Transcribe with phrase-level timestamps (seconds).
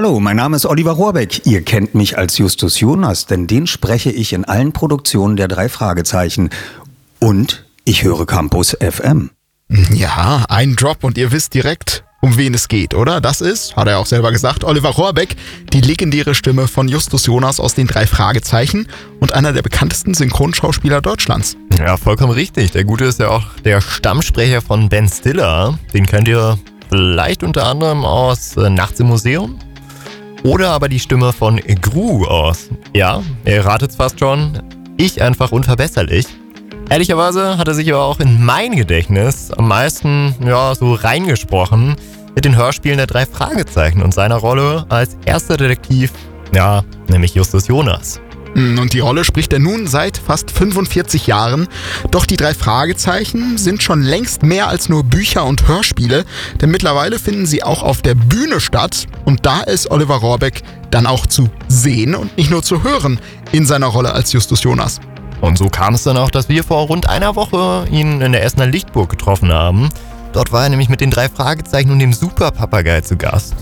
[0.00, 1.44] Hallo, mein Name ist Oliver Rohrbeck.
[1.44, 5.68] Ihr kennt mich als Justus Jonas, denn den spreche ich in allen Produktionen der drei
[5.68, 6.50] Fragezeichen.
[7.18, 9.30] Und ich höre Campus FM.
[9.92, 13.20] Ja, ein Drop und ihr wisst direkt, um wen es geht, oder?
[13.20, 15.34] Das ist, hat er auch selber gesagt, Oliver Rohrbeck,
[15.72, 18.86] die legendäre Stimme von Justus Jonas aus den drei Fragezeichen
[19.18, 21.56] und einer der bekanntesten Synchronschauspieler Deutschlands.
[21.76, 22.70] Ja, vollkommen richtig.
[22.70, 25.76] Der Gute ist ja auch der Stammsprecher von Ben Stiller.
[25.92, 26.56] Den kennt ihr
[26.88, 29.58] vielleicht unter anderem aus äh, Nachts im Museum
[30.42, 32.68] oder aber die Stimme von Gru aus.
[32.94, 34.62] Ja, ihr ratet es fast schon.
[34.96, 36.26] Ich einfach unverbesserlich.
[36.90, 41.96] Ehrlicherweise hat er sich aber auch in mein Gedächtnis am meisten, ja, so reingesprochen
[42.34, 46.12] mit den Hörspielen der drei Fragezeichen und seiner Rolle als erster Detektiv,
[46.54, 48.20] ja, nämlich Justus Jonas.
[48.54, 51.68] Hm, und die Rolle spricht er nun seit fast 45 Jahren.
[52.10, 56.24] Doch die drei Fragezeichen sind schon längst mehr als nur Bücher und Hörspiele,
[56.60, 59.06] denn mittlerweile finden sie auch auf der Bühne statt.
[59.24, 63.20] Und da ist Oliver Rohrbeck dann auch zu sehen und nicht nur zu hören
[63.52, 65.00] in seiner Rolle als Justus Jonas.
[65.40, 68.42] Und so kam es dann auch, dass wir vor rund einer Woche ihn in der
[68.42, 69.88] Essener Lichtburg getroffen haben.
[70.32, 73.54] Dort war er nämlich mit den drei Fragezeichen und dem Superpapagei zu Gast.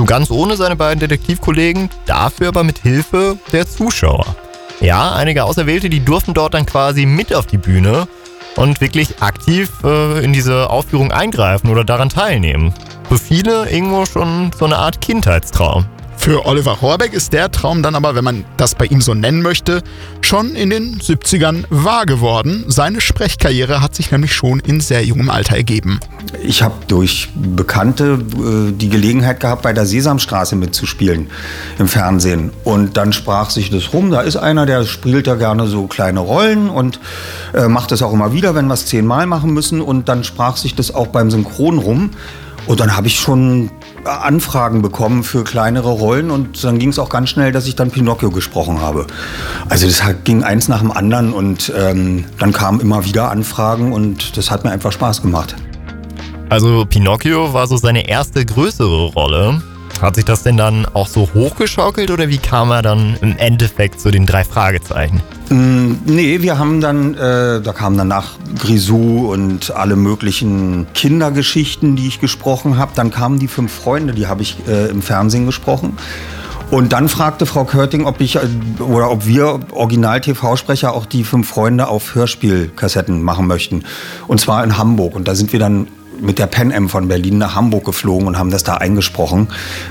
[0.00, 4.34] So ganz ohne seine beiden Detektivkollegen, dafür aber mit Hilfe der Zuschauer.
[4.80, 8.08] Ja, einige Auserwählte, die durften dort dann quasi mit auf die Bühne
[8.56, 12.72] und wirklich aktiv äh, in diese Aufführung eingreifen oder daran teilnehmen.
[13.10, 15.84] Für viele irgendwo schon so eine Art Kindheitstraum.
[16.20, 19.40] Für Oliver Horbeck ist der Traum dann aber, wenn man das bei ihm so nennen
[19.40, 19.82] möchte,
[20.20, 22.66] schon in den 70ern wahr geworden.
[22.68, 25.98] Seine Sprechkarriere hat sich nämlich schon in sehr jungem Alter ergeben.
[26.42, 31.30] Ich habe durch Bekannte äh, die Gelegenheit gehabt, bei der Sesamstraße mitzuspielen
[31.78, 32.50] im Fernsehen.
[32.64, 34.10] Und dann sprach sich das rum.
[34.10, 37.00] Da ist einer, der spielt ja gerne so kleine Rollen und
[37.54, 39.80] äh, macht das auch immer wieder, wenn wir es zehnmal machen müssen.
[39.80, 42.10] Und dann sprach sich das auch beim Synchron rum.
[42.66, 43.70] Und dann habe ich schon
[44.04, 47.90] Anfragen bekommen für kleinere Rollen und dann ging es auch ganz schnell, dass ich dann
[47.90, 49.06] Pinocchio gesprochen habe.
[49.68, 54.36] Also das ging eins nach dem anderen und ähm, dann kamen immer wieder Anfragen und
[54.36, 55.56] das hat mir einfach Spaß gemacht.
[56.48, 59.62] Also Pinocchio war so seine erste größere Rolle.
[60.00, 64.00] Hat sich das denn dann auch so hochgeschaukelt oder wie kam er dann im Endeffekt
[64.00, 65.20] zu den drei Fragezeichen?
[65.50, 72.06] Mm, nee, wir haben dann, äh, da kamen danach Grisou und alle möglichen Kindergeschichten, die
[72.06, 72.92] ich gesprochen habe.
[72.94, 75.98] Dann kamen die fünf Freunde, die habe ich äh, im Fernsehen gesprochen.
[76.70, 78.40] Und dann fragte Frau Körting, ob ich äh,
[78.78, 83.82] oder ob wir Original-TV-Sprecher auch die fünf Freunde auf Hörspielkassetten machen möchten.
[84.28, 85.16] Und zwar in Hamburg.
[85.16, 85.88] Und da sind wir dann
[86.20, 89.48] mit der Pen M von Berlin nach Hamburg geflogen und haben das da eingesprochen.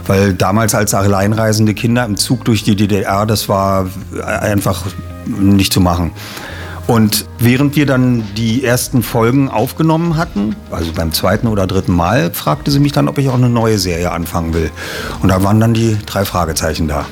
[0.08, 3.90] Weil damals als alleinreisende Kinder im Zug durch die DDR, das war
[4.26, 4.86] einfach
[5.26, 6.12] nicht zu machen.
[6.88, 12.32] Und während wir dann die ersten Folgen aufgenommen hatten, also beim zweiten oder dritten Mal,
[12.34, 14.72] fragte sie mich dann, ob ich auch eine neue Serie anfangen will.
[15.22, 17.06] Und da waren dann die drei Fragezeichen da.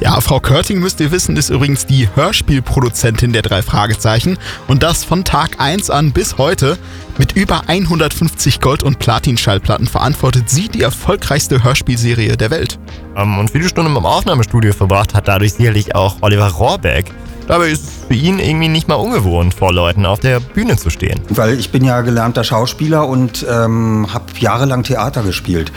[0.00, 4.36] Ja, Frau Körting, müsst ihr wissen, ist übrigens die Hörspielproduzentin der drei Fragezeichen
[4.68, 6.76] und das von Tag 1 an bis heute.
[7.16, 12.78] Mit über 150 Gold- und Platin-Schallplatten verantwortet sie die erfolgreichste Hörspielserie der Welt.
[13.14, 17.10] Um, und viele Stunden im Aufnahmestudio verbracht hat dadurch sicherlich auch Oliver Rohrbeck.
[17.46, 20.90] Dabei ist es für ihn irgendwie nicht mal ungewohnt, vor Leuten auf der Bühne zu
[20.90, 21.20] stehen.
[21.28, 25.70] Weil ich bin ja gelernter Schauspieler und ähm, habe jahrelang Theater gespielt.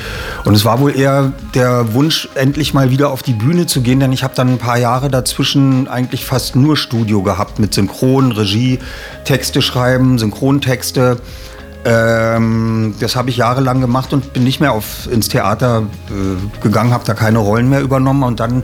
[0.46, 4.00] Und es war wohl eher der Wunsch, endlich mal wieder auf die Bühne zu gehen,
[4.00, 8.31] denn ich habe dann ein paar Jahre dazwischen eigentlich fast nur Studio gehabt mit Synchron,
[8.31, 8.80] Regie,
[9.25, 11.18] Texte schreiben, Synchrontexte.
[11.86, 16.91] Ähm, das habe ich jahrelang gemacht und bin nicht mehr auf, ins Theater äh, gegangen,
[16.91, 18.63] habe da keine Rollen mehr übernommen und dann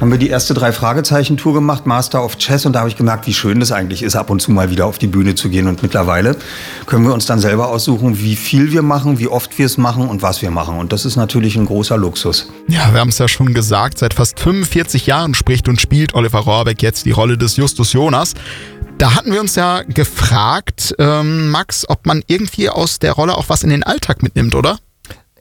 [0.00, 3.26] haben wir die erste drei Fragezeichen-Tour gemacht, Master of Chess, und da habe ich gemerkt,
[3.26, 5.66] wie schön das eigentlich ist, ab und zu mal wieder auf die Bühne zu gehen.
[5.66, 6.36] Und mittlerweile
[6.86, 10.08] können wir uns dann selber aussuchen, wie viel wir machen, wie oft wir es machen
[10.08, 10.78] und was wir machen.
[10.78, 12.48] Und das ist natürlich ein großer Luxus.
[12.68, 16.40] Ja, wir haben es ja schon gesagt, seit fast 45 Jahren spricht und spielt Oliver
[16.40, 18.34] Rohrbeck jetzt die Rolle des Justus Jonas.
[18.98, 23.48] Da hatten wir uns ja gefragt, ähm, Max, ob man irgendwie aus der Rolle auch
[23.48, 24.78] was in den Alltag mitnimmt, oder?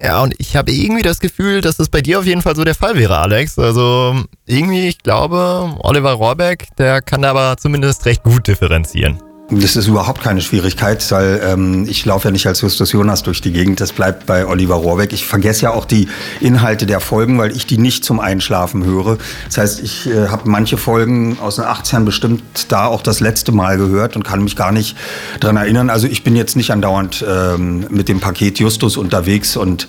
[0.02, 2.64] Ja, und ich habe irgendwie das Gefühl, dass das bei dir auf jeden Fall so
[2.64, 3.58] der Fall wäre, Alex.
[3.58, 4.16] Also
[4.46, 9.20] irgendwie, ich glaube, Oliver Rohrbeck, der kann da aber zumindest recht gut differenzieren.
[9.50, 13.40] Das ist überhaupt keine Schwierigkeit, weil ähm, ich laufe ja nicht als Justus Jonas durch
[13.40, 13.80] die Gegend.
[13.80, 15.14] Das bleibt bei Oliver Rohrbeck.
[15.14, 16.10] Ich vergesse ja auch die
[16.42, 19.18] Inhalte der Folgen, weil ich die nicht zum Einschlafen höre.
[19.46, 23.54] Das heißt, ich äh, habe manche Folgen aus den 80ern bestimmt da auch das letzte
[23.54, 24.98] Mal gehört und kann mich gar nicht
[25.40, 25.90] dran erinnern.
[25.90, 29.88] Also ich bin jetzt nicht andauernd ähm, mit dem Paket Justus unterwegs und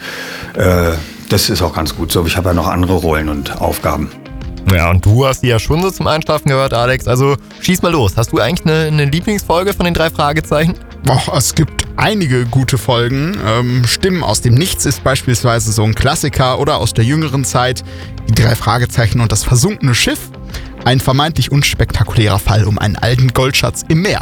[0.54, 0.92] äh,
[1.30, 2.24] das ist auch ganz gut so.
[2.26, 4.08] Ich habe ja noch andere Rollen und Aufgaben.
[4.74, 7.08] Ja, und du hast die ja schon so zum Einschlafen gehört, Alex.
[7.08, 8.12] Also schieß mal los.
[8.16, 10.74] Hast du eigentlich eine, eine Lieblingsfolge von den drei Fragezeichen?
[11.04, 13.36] Boah, es gibt einige gute Folgen.
[13.46, 17.82] Ähm, Stimmen aus dem Nichts ist beispielsweise so ein Klassiker oder aus der jüngeren Zeit
[18.28, 20.30] die drei Fragezeichen und das versunkene Schiff.
[20.84, 24.20] Ein vermeintlich unspektakulärer Fall um einen alten Goldschatz im Meer.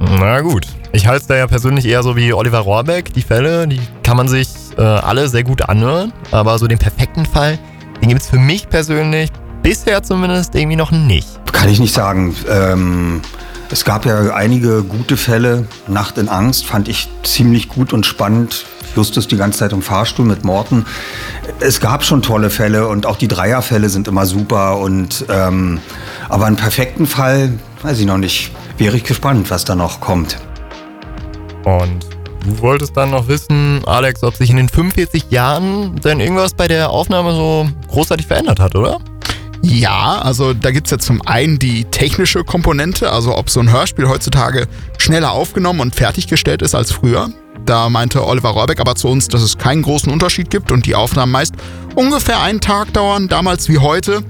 [0.00, 0.66] Na gut.
[0.92, 3.14] Ich halte es da ja persönlich eher so wie Oliver Rohrbeck.
[3.14, 6.12] Die Fälle, die kann man sich äh, alle sehr gut anhören.
[6.30, 7.58] Aber so den perfekten Fall,
[8.00, 9.30] den gibt es für mich persönlich
[9.62, 11.28] bisher zumindest irgendwie noch nicht.
[11.52, 12.34] Kann ich nicht sagen.
[12.48, 13.20] Ähm,
[13.70, 15.66] es gab ja einige gute Fälle.
[15.86, 18.66] Nacht in Angst fand ich ziemlich gut und spannend.
[18.94, 20.84] Justus die ganze Zeit im Fahrstuhl mit Morten.
[21.60, 24.78] Es gab schon tolle Fälle und auch die Dreierfälle sind immer super.
[24.78, 25.80] Und, ähm,
[26.28, 28.50] aber einen perfekten Fall, weiß ich noch nicht.
[28.76, 30.36] Wäre ich gespannt, was da noch kommt.
[31.64, 32.06] Und
[32.44, 36.68] du wolltest dann noch wissen, Alex, ob sich in den 45 Jahren denn irgendwas bei
[36.68, 38.98] der Aufnahme so großartig verändert hat, oder?
[39.62, 43.70] Ja, also da gibt es ja zum einen die technische Komponente, also ob so ein
[43.70, 44.66] Hörspiel heutzutage
[44.98, 47.30] schneller aufgenommen und fertiggestellt ist als früher.
[47.64, 50.96] Da meinte Oliver Rohrbeck aber zu uns, dass es keinen großen Unterschied gibt und die
[50.96, 51.54] Aufnahmen meist
[51.94, 54.24] ungefähr einen Tag dauern, damals wie heute.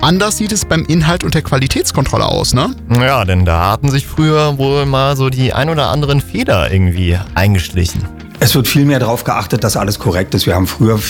[0.00, 2.76] Anders sieht es beim Inhalt und der Qualitätskontrolle aus, ne?
[3.00, 7.18] Ja, denn da hatten sich früher wohl mal so die ein oder anderen Fehler irgendwie
[7.34, 8.06] eingeschlichen.
[8.40, 10.46] Es wird viel mehr darauf geachtet, dass alles korrekt ist.
[10.46, 11.00] Wir haben früher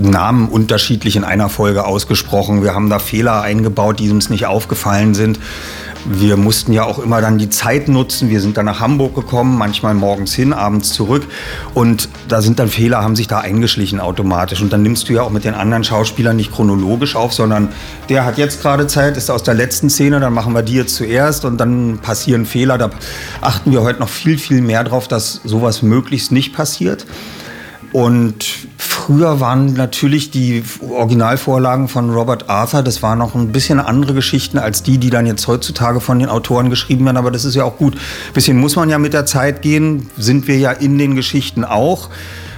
[0.00, 2.62] Namen unterschiedlich in einer Folge ausgesprochen.
[2.62, 5.38] Wir haben da Fehler eingebaut, die uns nicht aufgefallen sind.
[6.04, 8.30] Wir mussten ja auch immer dann die Zeit nutzen.
[8.30, 11.24] Wir sind dann nach Hamburg gekommen, manchmal morgens hin, abends zurück.
[11.74, 14.60] Und da sind dann Fehler, haben sich da eingeschlichen automatisch.
[14.62, 17.68] Und dann nimmst du ja auch mit den anderen Schauspielern nicht chronologisch auf, sondern
[18.08, 20.94] der hat jetzt gerade Zeit, ist aus der letzten Szene, dann machen wir die jetzt
[20.94, 22.78] zuerst und dann passieren Fehler.
[22.78, 22.90] Da
[23.40, 27.06] achten wir heute noch viel, viel mehr drauf, dass sowas möglichst nicht passiert.
[27.96, 28.44] Und
[28.76, 34.58] früher waren natürlich die Originalvorlagen von Robert Arthur, das waren noch ein bisschen andere Geschichten
[34.58, 37.16] als die, die dann jetzt heutzutage von den Autoren geschrieben werden.
[37.16, 37.94] Aber das ist ja auch gut.
[37.94, 41.64] Ein bisschen muss man ja mit der Zeit gehen, sind wir ja in den Geschichten
[41.64, 42.10] auch.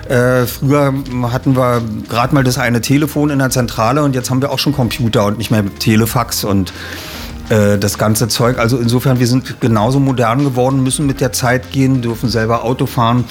[0.09, 0.93] Äh, früher
[1.31, 4.59] hatten wir gerade mal das eine Telefon in der Zentrale und jetzt haben wir auch
[4.59, 6.73] schon Computer und nicht mehr Telefax und
[7.51, 8.59] äh, das ganze Zeug.
[8.59, 12.87] Also insofern, wir sind genauso modern geworden, müssen mit der Zeit gehen, dürfen selber Auto
[12.87, 13.25] fahren,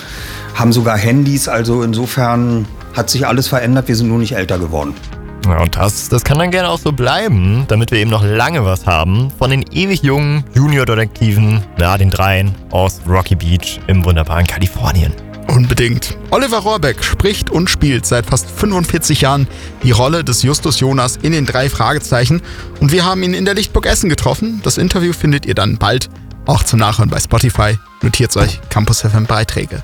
[0.55, 1.47] haben sogar Handys.
[1.47, 2.65] Also insofern
[2.95, 4.95] hat sich alles verändert, wir sind nur nicht älter geworden.
[5.45, 8.65] Ja, und das, das kann dann gerne auch so bleiben, damit wir eben noch lange
[8.65, 14.45] was haben von den ewig jungen Junior-Detektiven, ja, den dreien aus Rocky Beach im wunderbaren
[14.45, 15.13] Kalifornien.
[15.47, 16.17] Unbedingt.
[16.29, 19.47] Oliver Rohrbeck spricht und spielt seit fast 45 Jahren
[19.83, 22.41] die Rolle des Justus Jonas in den drei Fragezeichen
[22.79, 24.61] und wir haben ihn in der Lichtburg Essen getroffen.
[24.63, 26.09] Das Interview findet ihr dann bald
[26.45, 27.77] auch zum Nachhören bei Spotify.
[28.01, 29.83] Notiert euch Campus FM Beiträge.